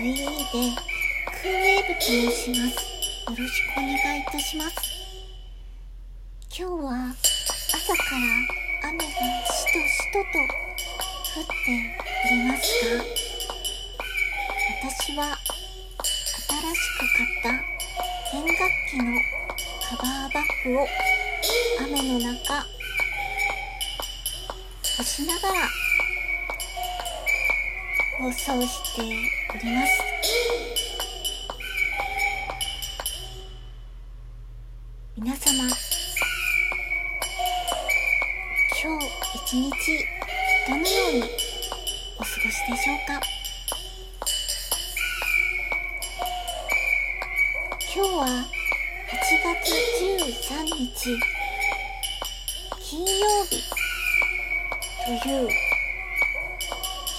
[0.00, 2.80] VE でクーウェーブと申します。
[3.28, 4.76] よろしくお願いいたします。
[6.48, 9.12] 今日は朝から雨がし
[9.66, 10.38] としとと
[11.36, 11.52] 降って
[12.24, 12.64] おります
[12.96, 13.04] が
[14.88, 15.36] 私は
[16.48, 17.52] 新しく買った
[18.32, 18.58] 弦楽
[18.88, 19.04] 器の
[19.86, 20.82] カバーバッグを
[21.84, 22.66] 雨の中
[24.96, 25.68] 干しながら
[28.20, 29.92] 放送しております。
[35.16, 35.54] 皆様
[38.82, 39.06] 今日
[39.36, 39.72] 一日
[40.68, 41.22] どのように
[42.18, 43.18] お過ごしでしょうか？
[47.94, 48.26] 今日は
[49.08, 49.16] 8
[49.62, 49.72] 月
[50.52, 51.16] 13日
[52.82, 53.64] 金曜日
[55.06, 55.48] という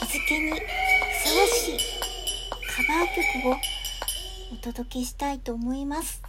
[0.00, 0.52] 日付に
[3.48, 3.56] を
[4.52, 6.22] お届けしたいと思います。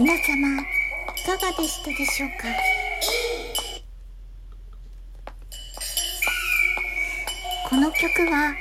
[0.00, 0.64] 皆様い
[1.26, 2.48] かがでしたでしょうか？
[7.68, 8.54] この曲は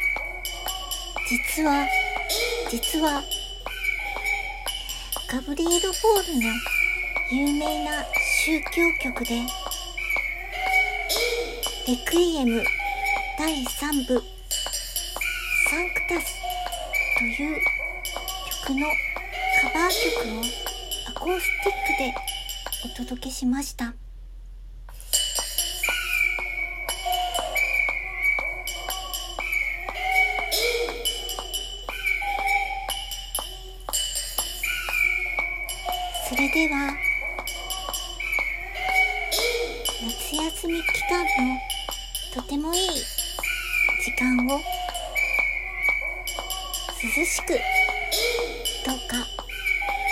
[1.30, 1.88] 実は
[2.70, 3.24] 実は
[5.32, 6.52] ガブリエル・フォールの
[7.32, 8.04] 有名な
[8.44, 9.36] 宗教曲で
[11.88, 12.62] レクイエム
[13.38, 14.22] 第3部
[15.70, 16.36] サンクタス
[17.18, 17.62] という
[18.68, 18.88] 曲の
[19.62, 20.69] カバー曲を
[21.30, 22.16] コースティックで
[23.04, 23.94] お届けしました。
[36.28, 36.98] それでは
[40.02, 41.30] 夏休み期間の
[42.34, 42.90] とてもいい
[44.04, 44.60] 時間を
[47.04, 47.54] 涼しく
[48.84, 49.39] どうか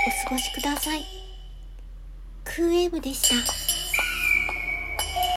[0.07, 1.03] お過ごしください。
[2.45, 3.66] クーウェーブでした。